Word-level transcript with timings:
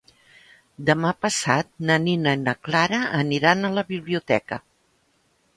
Demà 0.87 1.11
passat 1.25 1.69
na 1.89 1.99
Nina 2.07 2.33
i 2.37 2.41
na 2.47 2.57
Clara 2.69 3.03
aniran 3.21 3.63
a 3.65 3.73
la 3.79 3.87
biblioteca. 3.95 4.63